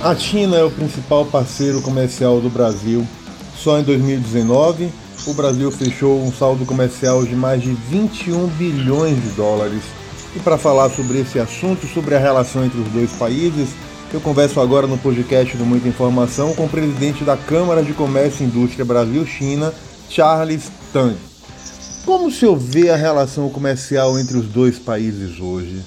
[0.00, 3.04] A China é o principal parceiro comercial do Brasil.
[3.56, 4.92] Só em 2019,
[5.26, 9.82] o Brasil fechou um saldo comercial de mais de 21 bilhões de dólares.
[10.36, 13.70] E para falar sobre esse assunto, sobre a relação entre os dois países,
[14.14, 18.44] eu converso agora no podcast do Muita Informação com o presidente da Câmara de Comércio
[18.44, 19.74] e Indústria Brasil-China,
[20.08, 21.16] Charles Tang.
[22.06, 25.82] Como o senhor vê a relação comercial entre os dois países hoje?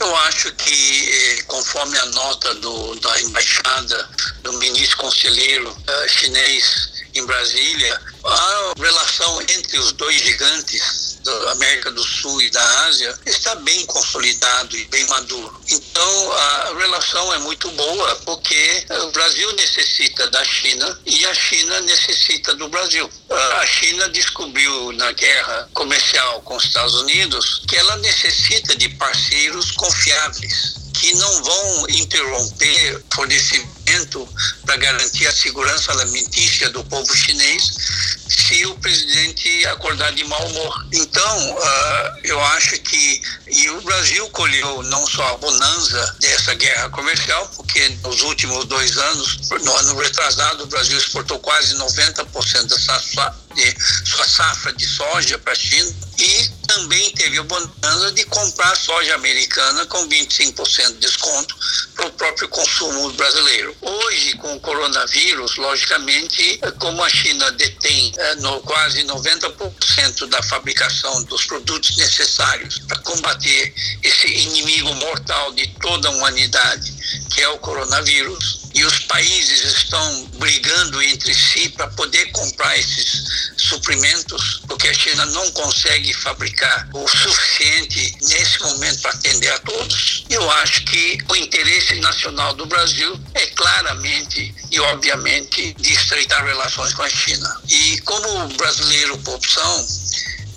[0.00, 4.08] Eu acho que conforme a nota do, da embaixada
[4.42, 11.90] do ministro conselheiro uh, chinês em Brasília, a relação entre os dois gigantes da América
[11.90, 15.60] do Sul e da Ásia está bem consolidado e bem maduro.
[15.70, 21.80] Então a relação é muito boa porque o Brasil necessita da China e a China
[21.80, 23.10] necessita do Brasil.
[23.30, 29.72] A China descobriu na guerra comercial com os Estados Unidos que ela necessita de parceiros
[29.72, 34.28] confiáveis que não vão interromper fornecimento
[34.66, 40.86] para garantir a segurança alimentícia do povo chinês se o presidente acordar de mau humor.
[40.92, 46.90] Então, uh, eu acho que e o Brasil colheu não só a bonança dessa guerra
[46.90, 53.00] comercial, porque nos últimos dois anos, no ano retrasado, o Brasil exportou quase 90% da
[53.00, 53.76] sua, de
[54.18, 59.14] sua safra de soja para a China e também teve a bonança de comprar soja
[59.14, 61.56] americana com 25% de desconto
[61.94, 63.76] para o próprio consumo brasileiro.
[63.80, 71.22] Hoje, com o coronavírus, logicamente, como a China detém é, no, quase 90% da fabricação
[71.24, 76.97] dos produtos necessários para combater esse inimigo mortal de toda a humanidade,
[77.30, 83.52] que é o coronavírus, e os países estão brigando entre si para poder comprar esses
[83.56, 90.24] suprimentos, porque a China não consegue fabricar o suficiente nesse momento para atender a todos.
[90.30, 96.94] Eu acho que o interesse nacional do Brasil é claramente e obviamente de estreitar relações
[96.94, 97.60] com a China.
[97.68, 99.86] E como brasileiro por opção,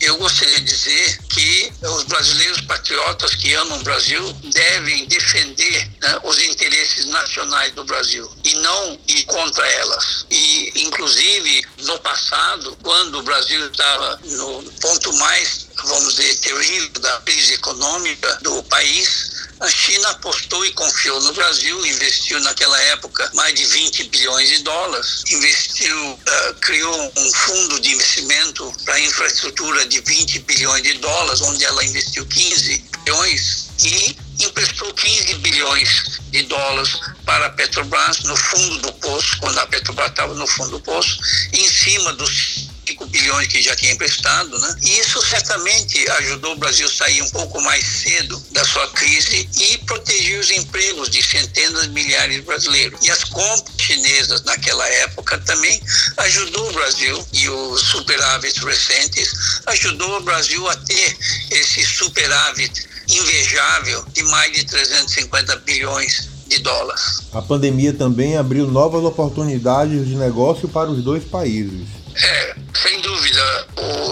[0.01, 6.19] eu gostaria de dizer que os brasileiros patriotas que amam o Brasil devem defender né,
[6.23, 10.25] os interesses nacionais do Brasil e não ir contra elas.
[10.29, 17.19] E, inclusive, no passado, quando o Brasil estava no ponto mais, vamos dizer, terrível da
[17.21, 19.31] crise econômica do país,
[19.61, 24.63] a China apostou e confiou no Brasil, investiu naquela época mais de 20 bilhões de
[24.63, 31.41] dólares, investiu, uh, criou um fundo de investimento para infraestrutura de 20 bilhões de dólares,
[31.41, 38.35] onde ela investiu 15 bilhões e emprestou 15 bilhões de dólares para a Petrobras no
[38.35, 41.19] fundo do poço, quando a Petrobras estava no fundo do poço,
[41.53, 44.75] em cima dos 5 bilhões que já tinha emprestado, né?
[44.81, 49.47] E isso certamente ajudou o Brasil a sair um pouco mais cedo da sua crise
[49.59, 52.99] e proteger os empregos de centenas de milhares de brasileiros.
[53.05, 55.81] E as compras chinesas naquela época também
[56.17, 59.31] ajudou o Brasil e os superávites recentes
[59.67, 61.17] ajudou o Brasil a ter
[61.51, 67.21] esse superávit invejável de mais de 350 bilhões de dólares.
[67.33, 71.87] A pandemia também abriu novas oportunidades de negócio para os dois países.
[72.15, 72.55] É.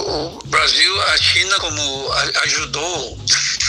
[0.09, 2.11] O, Brasil, a China, como
[2.41, 3.19] ajudou,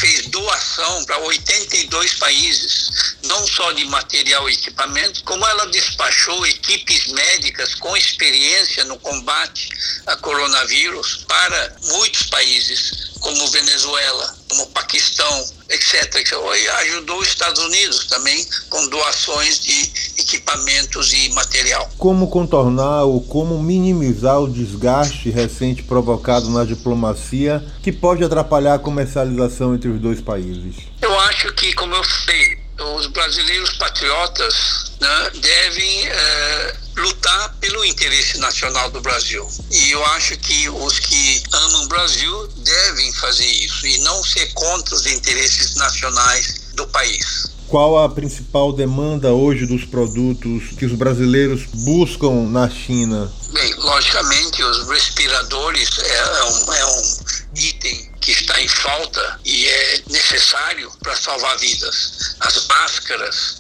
[0.01, 2.91] fez doação para 82 países,
[3.25, 9.69] não só de material e equipamento, como ela despachou equipes médicas com experiência no combate
[10.07, 16.27] a coronavírus para muitos países, como Venezuela, como Paquistão, etc.
[16.59, 21.89] E ajudou os Estados Unidos também com doações de equipamentos e material.
[21.97, 28.79] Como contornar ou como minimizar o desgaste recente provocado na diplomacia que pode atrapalhar a
[28.79, 30.77] comercialização entre os dois países?
[31.01, 32.59] Eu acho que, como eu falei,
[32.97, 39.47] os brasileiros patriotas né, devem é, lutar pelo interesse nacional do Brasil.
[39.71, 44.53] E eu acho que os que amam o Brasil devem fazer isso e não ser
[44.53, 47.51] contra os interesses nacionais do país.
[47.67, 53.33] Qual a principal demanda hoje dos produtos que os brasileiros buscam na China?
[53.53, 57.17] Bem, logicamente, os respiradores é, é um, é um
[57.55, 62.37] item que está em falta e é necessário para salvar vidas.
[62.39, 63.57] As máscaras,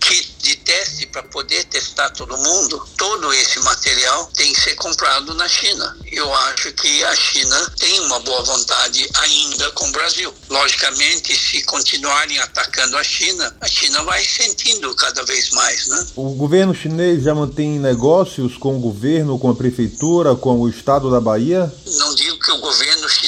[0.00, 5.34] kit de teste para poder testar todo mundo, todo esse material tem que ser comprado
[5.34, 5.96] na China.
[6.12, 10.32] Eu acho que a China tem uma boa vontade ainda com o Brasil.
[10.50, 16.06] Logicamente, se continuarem atacando a China, a China vai sentindo cada vez mais, né?
[16.14, 21.10] O governo chinês já mantém negócios com o governo, com a prefeitura, com o estado
[21.10, 21.72] da Bahia?
[21.86, 23.23] Não digo que o governo chinês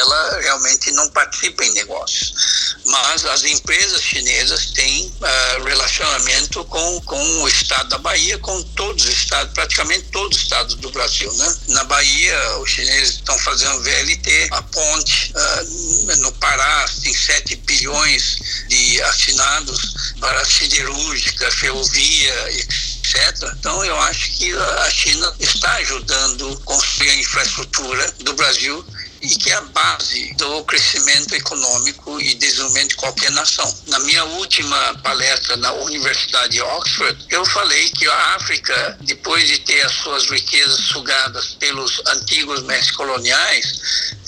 [0.00, 7.42] ela realmente não participa em negócios mas as empresas chinesas têm uh, relacionamento com, com
[7.42, 11.32] o estado da Bahia, com todos os estados, praticamente todos os estados do Brasil.
[11.32, 11.56] Né?
[11.68, 18.38] Na Bahia, os chineses estão fazendo VLT, a ponte uh, no Pará tem 7 bilhões
[18.68, 23.54] de assinados para siderúrgica, ferrovia, etc.
[23.58, 28.84] Então, eu acho que a China está ajudando a construir a infraestrutura do Brasil
[29.22, 33.74] e que é a base do crescimento econômico e desenvolvimento de qualquer nação.
[33.86, 39.58] Na minha última palestra na Universidade de Oxford, eu falei que a África, depois de
[39.58, 43.80] ter as suas riquezas sugadas pelos antigos mestres coloniais,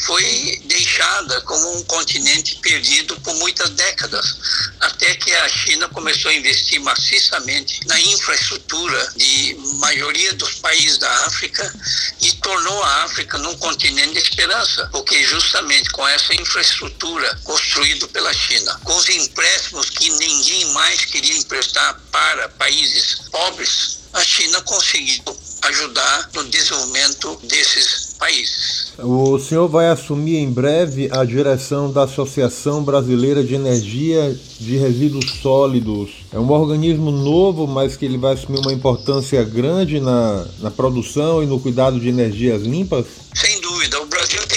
[0.05, 4.37] foi deixada como um continente perdido por muitas décadas,
[4.81, 11.11] até que a China começou a investir maciçamente na infraestrutura de maioria dos países da
[11.27, 11.73] África
[12.21, 18.33] e tornou a África num continente de esperança, porque justamente com essa infraestrutura construída pela
[18.33, 25.23] China, com os empréstimos que ninguém mais queria emprestar para países pobres, a China conseguiu
[25.63, 28.93] ajudar no desenvolvimento desses países.
[28.99, 35.41] O senhor vai assumir em breve a direção da Associação Brasileira de Energia de Resíduos
[35.41, 36.11] Sólidos.
[36.33, 41.43] É um organismo novo, mas que ele vai assumir uma importância grande na, na produção
[41.43, 43.07] e no cuidado de energias limpas?
[43.35, 43.52] Sem Brasil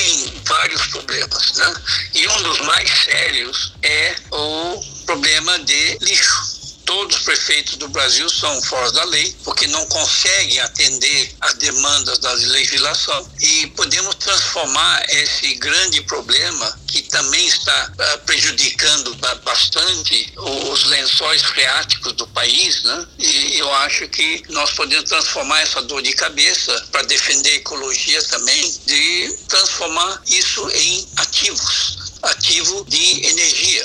[0.06, 1.74] tem vários problemas, né?
[2.14, 6.55] E um dos mais sérios é o problema de lixo
[6.86, 12.20] todos os prefeitos do Brasil são fora da lei, porque não conseguem atender às demandas
[12.20, 13.30] da legislação.
[13.42, 22.14] E podemos transformar esse grande problema, que também está uh, prejudicando bastante os lençóis freáticos
[22.14, 23.08] do país, né?
[23.20, 28.24] e eu acho que nós podemos transformar essa dor de cabeça para defender a ecologia
[28.24, 33.85] também, de transformar isso em ativos ativo de energia.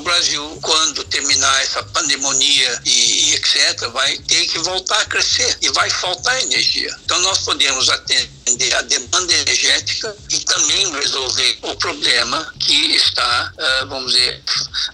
[0.00, 5.70] Brasil, quando terminar essa pandemia e, e etc., vai ter que voltar a crescer e
[5.70, 6.94] vai faltar energia.
[7.04, 13.84] Então, nós podemos atender a demanda energética e também resolver o problema que está, ah,
[13.88, 14.42] vamos dizer,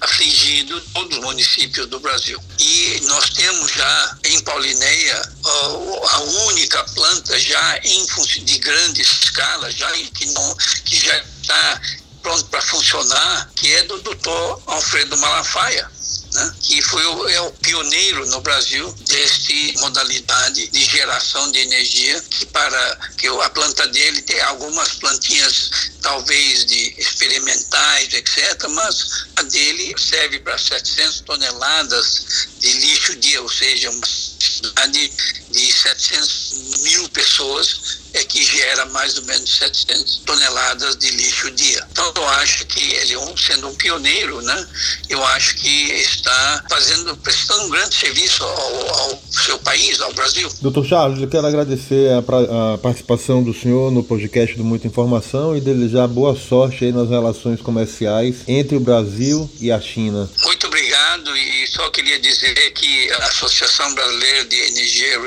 [0.00, 2.42] afligido todos os municípios do Brasil.
[2.58, 8.04] E nós temos já em Paulineia a única planta já em
[8.44, 11.80] de grande escala, já que não que já está
[12.24, 15.88] pronto para funcionar, que é do doutor Alfredo Malafaia.
[16.32, 22.20] Né, que foi o, é o pioneiro no Brasil deste modalidade de geração de energia,
[22.22, 25.70] que para que a planta dele tem algumas plantinhas
[26.02, 33.48] talvez de experimentais, etc., mas a dele serve para 700 toneladas de lixo dia, ou
[33.48, 35.12] seja, uma cidade
[35.50, 41.84] de 700 mil pessoas é que gera mais ou menos 700 toneladas de lixo dia.
[41.90, 44.66] Então eu acho que ele, sendo um pioneiro, né,
[45.08, 50.48] eu acho que está fazendo, prestando um grande serviço ao, ao seu país, ao Brasil.
[50.62, 55.56] Doutor Charles, eu quero agradecer a, a, participação do senhor no podcast do Muita Informação
[55.56, 60.30] e desejar boa sorte aí nas relações comerciais entre o Brasil e a China.
[60.44, 65.20] Muito obrigado e só queria dizer que a Associação Brasileira de Energia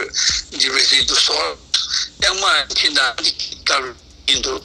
[0.52, 1.67] de Resíduos Sólidos
[2.22, 4.64] é uma entidade que está reunindo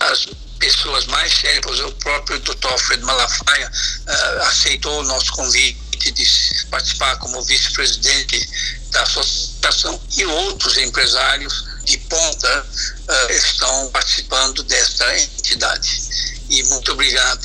[0.00, 0.26] as
[0.58, 1.80] pessoas mais sérias.
[1.80, 2.66] O próprio Dr.
[2.68, 6.26] Alfredo Malafaia uh, aceitou o nosso convite de
[6.70, 8.48] participar como vice-presidente
[8.90, 16.02] da associação e outros empresários de ponta uh, estão participando desta entidade.
[16.48, 17.44] E muito obrigado.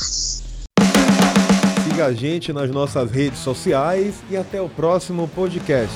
[1.84, 5.96] Siga a gente nas nossas redes sociais e até o próximo podcast.